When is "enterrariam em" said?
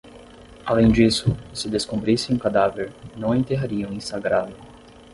3.37-3.99